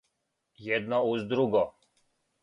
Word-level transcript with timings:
Једно 0.67 1.01
уз 1.09 1.25
друго. 1.33 1.61